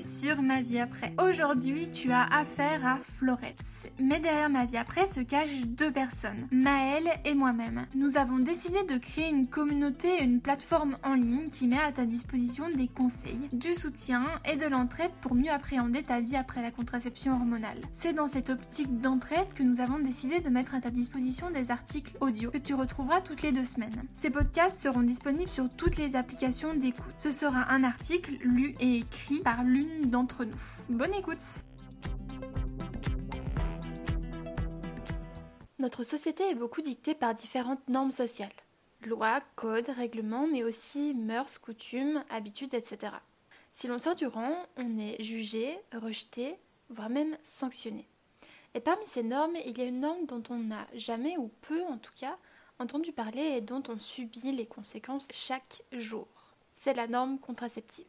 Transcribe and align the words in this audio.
sur 0.00 0.42
Ma 0.42 0.62
vie 0.62 0.78
après. 0.78 1.12
Aujourd'hui, 1.18 1.88
tu 1.90 2.12
as 2.12 2.24
affaire 2.24 2.86
à 2.86 2.98
Florette. 2.98 3.92
Mais 4.00 4.20
derrière 4.20 4.50
Ma 4.50 4.64
vie 4.64 4.76
après 4.76 5.06
se 5.06 5.20
cachent 5.20 5.62
deux 5.66 5.90
personnes, 5.90 6.46
Maëlle 6.50 7.08
et 7.24 7.34
moi-même. 7.34 7.86
Nous 7.94 8.16
avons 8.16 8.38
décidé 8.38 8.82
de 8.84 8.96
créer 8.96 9.28
une 9.28 9.46
communauté 9.46 10.08
et 10.18 10.24
une 10.24 10.40
plateforme 10.40 10.96
en 11.02 11.14
ligne 11.14 11.48
qui 11.48 11.66
met 11.66 11.78
à 11.78 11.92
ta 11.92 12.04
disposition 12.04 12.64
des 12.70 12.88
conseils, 12.88 13.48
du 13.52 13.74
soutien 13.74 14.24
et 14.50 14.56
de 14.56 14.66
l'entraide 14.66 15.10
pour 15.20 15.34
mieux 15.34 15.50
appréhender 15.50 16.02
ta 16.02 16.20
vie 16.20 16.36
après 16.36 16.62
la 16.62 16.70
contraception 16.70 17.32
hormonale. 17.32 17.80
C'est 17.92 18.12
dans 18.12 18.28
cette 18.28 18.50
optique 18.50 19.00
d'entraide 19.00 19.52
que 19.54 19.62
nous 19.62 19.80
avons 19.80 19.98
décidé 19.98 20.40
de 20.40 20.50
mettre 20.50 20.74
à 20.74 20.80
ta 20.80 20.90
disposition 20.90 21.50
des 21.50 21.70
articles 21.70 22.16
audio 22.20 22.50
que 22.50 22.58
tu 22.58 22.74
retrouveras 22.74 23.20
toutes 23.20 23.42
les 23.42 23.52
deux 23.52 23.64
semaines. 23.64 24.04
Ces 24.14 24.30
podcasts 24.30 24.78
seront 24.78 25.02
disponibles 25.02 25.50
sur 25.50 25.68
toutes 25.70 25.96
les 25.96 26.16
applications 26.16 26.74
d'écoute. 26.74 27.14
Ce 27.18 27.30
sera 27.30 27.72
un 27.72 27.84
article 27.84 28.32
lu 28.42 28.74
et 28.80 28.98
écrit 28.98 29.40
par 29.40 29.64
l'une 29.64 29.87
d'entre 30.04 30.44
nous. 30.44 30.60
Bonne 30.88 31.14
écoute 31.14 31.42
Notre 35.78 36.02
société 36.02 36.50
est 36.50 36.54
beaucoup 36.54 36.82
dictée 36.82 37.14
par 37.14 37.34
différentes 37.34 37.88
normes 37.88 38.10
sociales. 38.10 38.52
Lois, 39.06 39.40
codes, 39.54 39.88
règlements, 39.88 40.48
mais 40.48 40.64
aussi 40.64 41.14
mœurs, 41.14 41.58
coutumes, 41.58 42.24
habitudes, 42.30 42.74
etc. 42.74 43.12
Si 43.72 43.86
l'on 43.86 43.98
sort 43.98 44.16
du 44.16 44.26
rang, 44.26 44.56
on 44.76 44.98
est 44.98 45.22
jugé, 45.22 45.78
rejeté, 45.94 46.56
voire 46.88 47.10
même 47.10 47.36
sanctionné. 47.44 48.08
Et 48.74 48.80
parmi 48.80 49.06
ces 49.06 49.22
normes, 49.22 49.56
il 49.66 49.78
y 49.78 49.82
a 49.82 49.84
une 49.84 50.00
norme 50.00 50.26
dont 50.26 50.42
on 50.50 50.58
n'a 50.58 50.86
jamais, 50.94 51.36
ou 51.36 51.50
peu 51.60 51.84
en 51.84 51.98
tout 51.98 52.12
cas, 52.18 52.36
entendu 52.78 53.12
parler 53.12 53.42
et 53.56 53.60
dont 53.60 53.82
on 53.88 53.98
subit 53.98 54.52
les 54.52 54.66
conséquences 54.66 55.28
chaque 55.32 55.82
jour. 55.92 56.26
C'est 56.74 56.94
la 56.94 57.06
norme 57.06 57.38
contraceptive. 57.38 58.04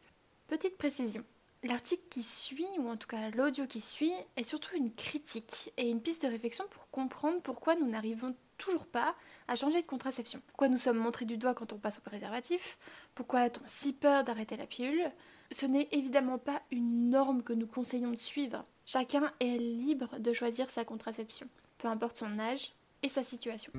Petite 0.48 0.76
précision, 0.76 1.24
l'article 1.62 2.02
qui 2.10 2.22
suit, 2.22 2.66
ou 2.78 2.88
en 2.88 2.96
tout 2.96 3.08
cas 3.08 3.30
l'audio 3.30 3.66
qui 3.66 3.80
suit, 3.80 4.12
est 4.36 4.44
surtout 4.44 4.76
une 4.76 4.92
critique 4.92 5.72
et 5.76 5.88
une 5.88 6.00
piste 6.00 6.22
de 6.22 6.28
réflexion 6.28 6.64
pour 6.70 6.88
comprendre 6.90 7.40
pourquoi 7.42 7.76
nous 7.76 7.88
n'arrivons 7.88 8.34
toujours 8.58 8.86
pas 8.86 9.14
à 9.48 9.56
changer 9.56 9.80
de 9.80 9.86
contraception. 9.86 10.40
Pourquoi 10.46 10.68
nous 10.68 10.76
sommes 10.76 10.98
montrés 10.98 11.24
du 11.24 11.36
doigt 11.36 11.54
quand 11.54 11.72
on 11.72 11.78
passe 11.78 11.98
au 11.98 12.02
préservatif 12.02 12.78
Pourquoi 13.14 13.40
a-t-on 13.40 13.62
si 13.66 13.92
peur 13.92 14.24
d'arrêter 14.24 14.56
la 14.56 14.66
pilule? 14.66 15.10
Ce 15.50 15.66
n'est 15.66 15.88
évidemment 15.92 16.38
pas 16.38 16.62
une 16.70 17.10
norme 17.10 17.42
que 17.42 17.52
nous 17.52 17.66
conseillons 17.66 18.10
de 18.10 18.16
suivre. 18.16 18.64
Chacun 18.86 19.32
est 19.40 19.58
libre 19.58 20.18
de 20.18 20.32
choisir 20.32 20.70
sa 20.70 20.84
contraception, 20.84 21.48
peu 21.78 21.88
importe 21.88 22.18
son 22.18 22.38
âge 22.38 22.72
et 23.02 23.08
sa 23.08 23.22
situation. 23.22 23.72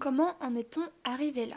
Comment 0.00 0.36
en 0.40 0.54
est-on 0.54 0.82
arrivé 1.04 1.46
là? 1.46 1.56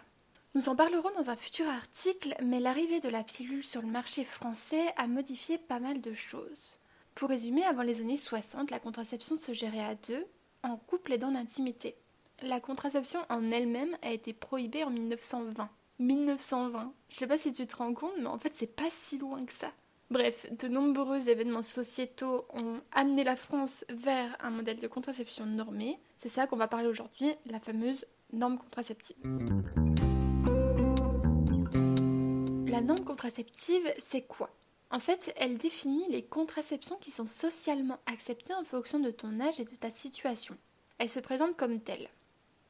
Nous 0.58 0.70
en 0.70 0.76
parlerons 0.76 1.12
dans 1.16 1.30
un 1.30 1.36
futur 1.36 1.68
article, 1.68 2.34
mais 2.44 2.60
l'arrivée 2.60 3.00
de 3.00 3.10
la 3.10 3.24
pilule 3.24 3.64
sur 3.64 3.84
le 3.84 3.90
marché 3.90 4.24
français 4.24 4.82
a 4.98 5.06
modifié 5.06 5.60
pas 5.60 5.80
mal 5.80 6.02
de 6.02 6.14
choses. 6.14 6.80
Pour 7.14 7.30
résumer, 7.30 7.64
avant 7.64 7.84
les 7.84 8.02
années 8.02 8.18
60, 8.18 8.72
la 8.72 8.80
contraception 8.80 9.36
se 9.36 9.54
gérait 9.54 9.86
à 9.86 9.94
deux, 9.94 10.26
en 10.64 10.78
couple 10.78 11.14
et 11.14 11.20
dans 11.20 11.30
l'intimité. 11.30 11.96
La 12.42 12.60
contraception 12.60 13.20
en 13.30 13.52
elle-même 13.52 13.96
a 14.02 14.10
été 14.10 14.34
prohibée 14.34 14.84
en 14.84 14.90
1920. 14.90 15.70
1920. 16.00 16.92
Je 17.10 17.16
sais 17.16 17.28
pas 17.28 17.38
si 17.38 17.54
tu 17.54 17.68
te 17.68 17.76
rends 17.76 17.94
compte, 17.94 18.18
mais 18.18 18.26
en 18.26 18.40
fait, 18.40 18.54
c'est 18.56 18.66
pas 18.66 18.90
si 18.90 19.20
loin 19.20 19.46
que 19.46 19.54
ça. 19.54 19.72
Bref, 20.10 20.52
de 20.58 20.68
nombreux 20.68 21.30
événements 21.30 21.62
sociétaux 21.62 22.48
ont 22.52 22.82
amené 22.94 23.24
la 23.24 23.36
France 23.36 23.86
vers 23.90 24.36
un 24.40 24.50
modèle 24.50 24.80
de 24.80 24.88
contraception 24.88 25.46
normé. 25.46 26.00
C'est 26.18 26.30
ça 26.30 26.48
qu'on 26.48 26.56
va 26.56 26.68
parler 26.68 26.88
aujourd'hui, 26.88 27.32
la 27.46 27.60
fameuse 27.60 28.06
norme 28.34 28.58
contraceptive. 28.58 29.18
La 32.78 32.84
norme 32.84 33.04
contraceptive, 33.04 33.92
c'est 33.98 34.28
quoi? 34.28 34.52
En 34.92 35.00
fait, 35.00 35.34
elle 35.38 35.58
définit 35.58 36.06
les 36.12 36.22
contraceptions 36.22 36.98
qui 36.98 37.10
sont 37.10 37.26
socialement 37.26 37.98
acceptées 38.06 38.54
en 38.54 38.64
fonction 38.64 39.00
de 39.00 39.10
ton 39.10 39.40
âge 39.40 39.60
et 39.60 39.66
de 39.66 39.76
ta 39.76 39.90
situation. 39.90 40.56
Elle 41.00 41.10
se 41.10 41.20
présente 41.20 41.58
comme 41.58 41.80
telle. 41.80 42.08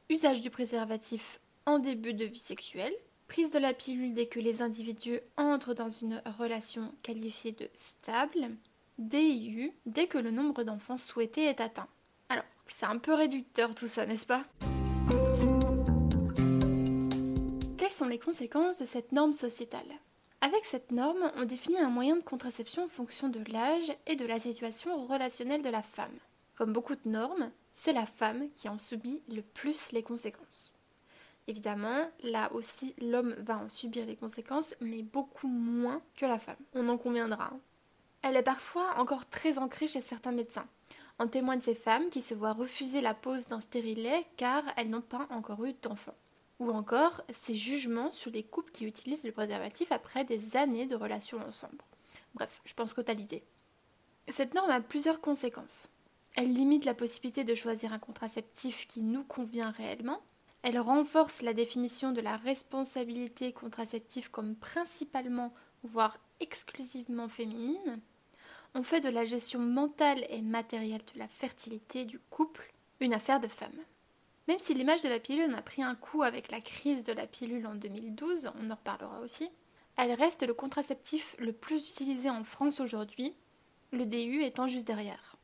Usage 0.08 0.40
du 0.40 0.48
préservatif 0.48 1.40
en 1.66 1.78
début 1.78 2.14
de 2.14 2.24
vie 2.24 2.38
sexuelle, 2.38 2.94
prise 3.26 3.50
de 3.50 3.58
la 3.58 3.74
pilule 3.74 4.14
dès 4.14 4.24
que 4.24 4.40
les 4.40 4.62
individus 4.62 5.20
entrent 5.36 5.74
dans 5.74 5.90
une 5.90 6.22
relation 6.38 6.90
qualifiée 7.02 7.52
de 7.52 7.68
stable, 7.74 8.48
DIU 8.96 9.74
dès 9.84 10.06
que 10.06 10.16
le 10.16 10.30
nombre 10.30 10.62
d'enfants 10.62 10.96
souhaités 10.96 11.44
est 11.44 11.60
atteint. 11.60 11.88
Alors, 12.30 12.46
c'est 12.66 12.86
un 12.86 12.96
peu 12.96 13.12
réducteur 13.12 13.74
tout 13.74 13.86
ça, 13.86 14.06
n'est-ce 14.06 14.26
pas? 14.26 14.46
Quelles 17.88 17.96
sont 17.96 18.04
les 18.04 18.18
conséquences 18.18 18.76
de 18.76 18.84
cette 18.84 19.12
norme 19.12 19.32
sociétale? 19.32 19.90
Avec 20.42 20.66
cette 20.66 20.92
norme, 20.92 21.32
on 21.36 21.46
définit 21.46 21.78
un 21.78 21.88
moyen 21.88 22.16
de 22.16 22.22
contraception 22.22 22.84
en 22.84 22.88
fonction 22.88 23.30
de 23.30 23.40
l'âge 23.50 23.96
et 24.06 24.14
de 24.14 24.26
la 24.26 24.38
situation 24.38 25.06
relationnelle 25.06 25.62
de 25.62 25.70
la 25.70 25.80
femme. 25.80 26.18
Comme 26.54 26.74
beaucoup 26.74 26.96
de 26.96 27.08
normes, 27.08 27.50
c'est 27.72 27.94
la 27.94 28.04
femme 28.04 28.50
qui 28.54 28.68
en 28.68 28.76
subit 28.76 29.22
le 29.34 29.40
plus 29.40 29.90
les 29.92 30.02
conséquences. 30.02 30.74
Évidemment, 31.46 32.10
là 32.24 32.52
aussi, 32.52 32.94
l'homme 33.00 33.34
va 33.38 33.56
en 33.56 33.70
subir 33.70 34.04
les 34.04 34.16
conséquences, 34.16 34.74
mais 34.82 35.02
beaucoup 35.02 35.48
moins 35.48 36.02
que 36.14 36.26
la 36.26 36.38
femme. 36.38 36.56
On 36.74 36.90
en 36.90 36.98
conviendra. 36.98 37.54
Elle 38.20 38.36
est 38.36 38.42
parfois 38.42 38.98
encore 38.98 39.24
très 39.30 39.56
ancrée 39.56 39.88
chez 39.88 40.02
certains 40.02 40.32
médecins. 40.32 40.68
En 41.18 41.26
témoignent 41.26 41.62
ces 41.62 41.74
femmes 41.74 42.10
qui 42.10 42.20
se 42.20 42.34
voient 42.34 42.52
refuser 42.52 43.00
la 43.00 43.14
pose 43.14 43.48
d'un 43.48 43.60
stérilet 43.60 44.26
car 44.36 44.62
elles 44.76 44.90
n'ont 44.90 45.00
pas 45.00 45.26
encore 45.30 45.64
eu 45.64 45.72
d'enfant 45.80 46.14
ou 46.58 46.70
encore 46.70 47.22
ces 47.32 47.54
jugements 47.54 48.10
sur 48.12 48.30
les 48.30 48.42
couples 48.42 48.72
qui 48.72 48.84
utilisent 48.84 49.24
le 49.24 49.32
préservatif 49.32 49.92
après 49.92 50.24
des 50.24 50.56
années 50.56 50.86
de 50.86 50.96
relations 50.96 51.38
ensemble. 51.46 51.78
Bref, 52.34 52.60
je 52.64 52.74
pense 52.74 52.94
que 52.94 53.00
t'as 53.00 53.14
l'idée. 53.14 53.44
Cette 54.28 54.54
norme 54.54 54.70
a 54.70 54.80
plusieurs 54.80 55.20
conséquences. 55.20 55.88
Elle 56.36 56.52
limite 56.52 56.84
la 56.84 56.94
possibilité 56.94 57.44
de 57.44 57.54
choisir 57.54 57.92
un 57.92 57.98
contraceptif 57.98 58.86
qui 58.86 59.00
nous 59.00 59.24
convient 59.24 59.70
réellement. 59.70 60.20
Elle 60.62 60.78
renforce 60.78 61.42
la 61.42 61.54
définition 61.54 62.12
de 62.12 62.20
la 62.20 62.36
responsabilité 62.36 63.52
contraceptive 63.52 64.30
comme 64.30 64.54
principalement, 64.54 65.54
voire 65.84 66.18
exclusivement 66.40 67.28
féminine. 67.28 68.00
On 68.74 68.82
fait 68.82 69.00
de 69.00 69.08
la 69.08 69.24
gestion 69.24 69.60
mentale 69.60 70.26
et 70.28 70.42
matérielle 70.42 71.04
de 71.14 71.18
la 71.18 71.28
fertilité 71.28 72.04
du 72.04 72.18
couple 72.18 72.72
une 73.00 73.14
affaire 73.14 73.40
de 73.40 73.48
femme. 73.48 73.78
Même 74.48 74.58
si 74.58 74.72
l'image 74.72 75.02
de 75.02 75.10
la 75.10 75.20
pilule 75.20 75.54
a 75.54 75.60
pris 75.60 75.82
un 75.82 75.94
coup 75.94 76.22
avec 76.22 76.50
la 76.50 76.62
crise 76.62 77.04
de 77.04 77.12
la 77.12 77.26
pilule 77.26 77.66
en 77.66 77.74
2012, 77.74 78.50
on 78.58 78.70
en 78.70 78.74
reparlera 78.76 79.20
aussi, 79.20 79.50
elle 79.98 80.12
reste 80.12 80.46
le 80.46 80.54
contraceptif 80.54 81.36
le 81.38 81.52
plus 81.52 81.90
utilisé 81.90 82.30
en 82.30 82.44
France 82.44 82.80
aujourd'hui, 82.80 83.36
le 83.92 84.06
DU 84.06 84.42
étant 84.42 84.66
juste 84.66 84.86
derrière. 84.86 85.36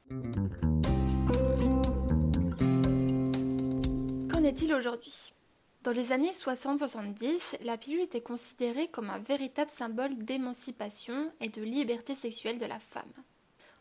Qu'en 4.32 4.42
est-il 4.42 4.72
aujourd'hui? 4.72 5.34
Dans 5.82 5.92
les 5.92 6.12
années 6.12 6.31
60-70, 6.31 7.62
la 7.62 7.76
pilule 7.76 8.00
était 8.00 8.22
considérée 8.22 8.88
comme 8.88 9.10
un 9.10 9.19
véritable 9.19 9.69
symbole 9.69 10.16
d'émancipation 10.16 11.31
et 11.42 11.50
de 11.50 11.60
liberté 11.60 12.15
sexuelle 12.15 12.56
de 12.56 12.65
la 12.65 12.78
femme. 12.78 13.12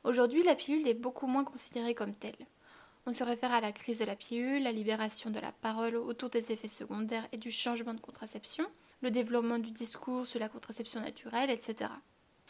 Aujourd'hui, 0.03 0.43
la 0.43 0.55
pilule 0.55 0.85
est 0.85 0.93
beaucoup 0.93 1.27
moins 1.27 1.45
considérée 1.45 1.95
comme 1.95 2.13
telle. 2.13 2.35
On 3.05 3.11
se 3.11 3.23
réfère 3.25 3.51
à 3.51 3.59
la 3.59 3.73
crise 3.73 3.99
de 3.99 4.05
la 4.05 4.15
pilule, 4.15 4.63
la 4.63 4.71
libération 4.71 5.29
de 5.29 5.39
la 5.39 5.51
parole 5.51 5.97
autour 5.97 6.29
des 6.29 6.53
effets 6.53 6.69
secondaires 6.69 7.27
et 7.33 7.37
du 7.37 7.51
changement 7.51 7.93
de 7.93 7.99
contraception, 7.99 8.65
le 9.01 9.11
développement 9.11 9.59
du 9.59 9.71
discours 9.71 10.25
sur 10.25 10.39
la 10.39 10.47
contraception 10.47 11.01
naturelle, 11.01 11.49
etc. 11.49 11.89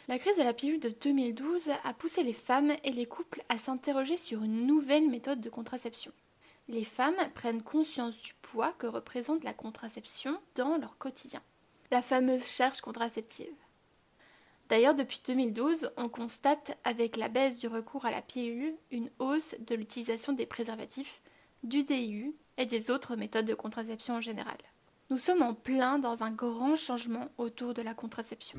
La 0.06 0.18
crise 0.18 0.36
de 0.36 0.44
la 0.44 0.54
pilule 0.54 0.78
de 0.78 0.90
2012 0.90 1.70
a 1.82 1.92
poussé 1.94 2.22
les 2.22 2.32
femmes 2.32 2.72
et 2.84 2.92
les 2.92 3.06
couples 3.06 3.42
à 3.48 3.58
s'interroger 3.58 4.16
sur 4.16 4.44
une 4.44 4.64
nouvelle 4.64 5.10
méthode 5.10 5.40
de 5.40 5.50
contraception. 5.50 6.12
Les 6.68 6.84
femmes 6.84 7.16
prennent 7.34 7.62
conscience 7.62 8.20
du 8.20 8.34
poids 8.34 8.72
que 8.78 8.86
représente 8.86 9.42
la 9.42 9.54
contraception 9.54 10.38
dans 10.54 10.76
leur 10.76 10.98
quotidien. 10.98 11.42
La 11.90 12.00
fameuse 12.00 12.46
charge 12.46 12.80
contraceptive. 12.80 13.54
D'ailleurs, 14.68 14.94
depuis 14.94 15.20
2012, 15.26 15.90
on 15.96 16.08
constate 16.08 16.78
avec 16.84 17.16
la 17.16 17.28
baisse 17.28 17.58
du 17.58 17.68
recours 17.68 18.06
à 18.06 18.10
la 18.10 18.22
pilule 18.22 18.74
une 18.90 19.10
hausse 19.18 19.54
de 19.60 19.74
l'utilisation 19.74 20.32
des 20.32 20.46
préservatifs, 20.46 21.22
du 21.62 21.84
DIU 21.84 22.34
et 22.56 22.66
des 22.66 22.90
autres 22.90 23.16
méthodes 23.16 23.46
de 23.46 23.54
contraception 23.54 24.14
en 24.14 24.20
général. 24.20 24.56
Nous 25.10 25.18
sommes 25.18 25.42
en 25.42 25.52
plein 25.52 25.98
dans 25.98 26.22
un 26.22 26.30
grand 26.30 26.76
changement 26.76 27.28
autour 27.36 27.74
de 27.74 27.82
la 27.82 27.92
contraception. 27.92 28.58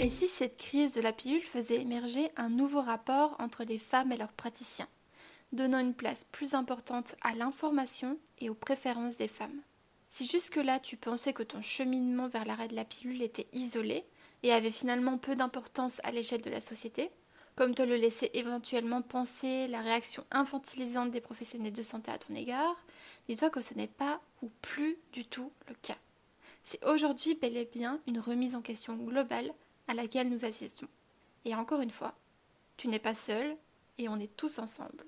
Et 0.00 0.10
si 0.10 0.28
cette 0.28 0.56
crise 0.56 0.92
de 0.92 1.00
la 1.00 1.12
pilule 1.12 1.42
faisait 1.42 1.80
émerger 1.80 2.30
un 2.36 2.50
nouveau 2.50 2.80
rapport 2.80 3.34
entre 3.40 3.64
les 3.64 3.78
femmes 3.78 4.12
et 4.12 4.16
leurs 4.16 4.32
praticiens, 4.32 4.88
donnant 5.52 5.80
une 5.80 5.94
place 5.94 6.24
plus 6.24 6.54
importante 6.54 7.16
à 7.20 7.34
l'information 7.34 8.16
et 8.38 8.48
aux 8.48 8.54
préférences 8.54 9.16
des 9.16 9.28
femmes? 9.28 9.60
Si 10.08 10.26
jusque-là 10.26 10.78
tu 10.78 10.96
pensais 10.96 11.32
que 11.32 11.42
ton 11.42 11.62
cheminement 11.62 12.28
vers 12.28 12.44
l'arrêt 12.44 12.68
de 12.68 12.76
la 12.76 12.84
pilule 12.84 13.22
était 13.22 13.48
isolé 13.52 14.04
et 14.42 14.52
avait 14.52 14.70
finalement 14.70 15.18
peu 15.18 15.36
d'importance 15.36 16.00
à 16.04 16.10
l'échelle 16.10 16.42
de 16.42 16.50
la 16.50 16.60
société, 16.60 17.10
comme 17.56 17.74
te 17.74 17.82
le 17.82 17.96
laisser 17.96 18.30
éventuellement 18.34 19.02
penser 19.02 19.66
la 19.66 19.80
réaction 19.80 20.24
infantilisante 20.30 21.10
des 21.10 21.20
professionnels 21.20 21.72
de 21.72 21.82
santé 21.82 22.10
à 22.10 22.18
ton 22.18 22.34
égard, 22.34 22.76
dis-toi 23.28 23.50
que 23.50 23.62
ce 23.62 23.74
n'est 23.74 23.88
pas 23.88 24.20
ou 24.42 24.50
plus 24.62 24.96
du 25.12 25.24
tout 25.24 25.50
le 25.68 25.74
cas. 25.82 25.96
C'est 26.62 26.84
aujourd'hui 26.84 27.34
bel 27.34 27.56
et 27.56 27.64
bien 27.64 28.00
une 28.06 28.20
remise 28.20 28.54
en 28.54 28.62
question 28.62 28.94
globale 28.94 29.52
à 29.88 29.94
laquelle 29.94 30.28
nous 30.28 30.44
assistons. 30.44 30.86
Et 31.44 31.54
encore 31.54 31.80
une 31.80 31.90
fois, 31.90 32.14
tu 32.76 32.88
n'es 32.88 32.98
pas 32.98 33.14
seul 33.14 33.56
et 33.98 34.08
on 34.08 34.20
est 34.20 34.36
tous 34.36 34.58
ensemble. 34.58 35.04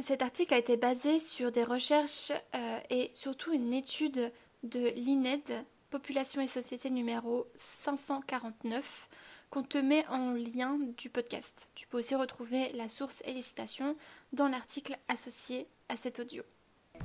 Cet 0.00 0.22
article 0.22 0.54
a 0.54 0.58
été 0.58 0.76
basé 0.76 1.18
sur 1.18 1.50
des 1.50 1.64
recherches 1.64 2.30
euh, 2.54 2.80
et 2.88 3.10
surtout 3.14 3.52
une 3.52 3.72
étude 3.72 4.32
de 4.62 4.90
l'INED, 4.90 5.42
Population 5.90 6.40
et 6.40 6.46
Société 6.46 6.88
numéro 6.88 7.46
549, 7.56 9.08
qu'on 9.50 9.64
te 9.64 9.78
met 9.78 10.06
en 10.08 10.30
lien 10.30 10.78
du 10.96 11.10
podcast. 11.10 11.68
Tu 11.74 11.88
peux 11.88 11.98
aussi 11.98 12.14
retrouver 12.14 12.70
la 12.74 12.86
source 12.86 13.22
et 13.24 13.32
les 13.32 13.42
citations 13.42 13.96
dans 14.32 14.48
l'article 14.48 14.96
associé 15.08 15.66
à 15.88 15.96
cet 15.96 16.20
audio. 16.20 16.44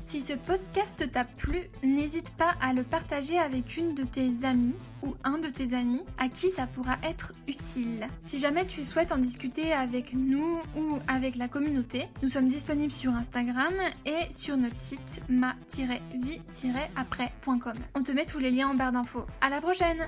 Si 0.01 0.19
ce 0.19 0.33
podcast 0.33 1.09
t'a 1.11 1.23
plu, 1.23 1.69
n'hésite 1.83 2.31
pas 2.31 2.55
à 2.61 2.73
le 2.73 2.83
partager 2.83 3.39
avec 3.39 3.77
une 3.77 3.95
de 3.95 4.03
tes 4.03 4.43
amies 4.43 4.75
ou 5.01 5.15
un 5.23 5.37
de 5.37 5.47
tes 5.47 5.73
amis 5.73 6.01
à 6.17 6.27
qui 6.29 6.49
ça 6.49 6.67
pourra 6.67 6.97
être 7.03 7.33
utile. 7.47 8.07
Si 8.21 8.39
jamais 8.39 8.65
tu 8.65 8.83
souhaites 8.83 9.11
en 9.11 9.17
discuter 9.17 9.73
avec 9.73 10.13
nous 10.13 10.59
ou 10.75 10.99
avec 11.07 11.35
la 11.35 11.47
communauté, 11.47 12.07
nous 12.21 12.29
sommes 12.29 12.47
disponibles 12.47 12.91
sur 12.91 13.13
Instagram 13.13 13.73
et 14.05 14.31
sur 14.31 14.57
notre 14.57 14.75
site 14.75 15.21
ma-vie-après.com. 15.29 17.77
On 17.95 18.03
te 18.03 18.11
met 18.11 18.25
tous 18.25 18.39
les 18.39 18.51
liens 18.51 18.69
en 18.69 18.75
barre 18.75 18.91
d'infos. 18.91 19.25
À 19.41 19.49
la 19.49 19.61
prochaine! 19.61 20.07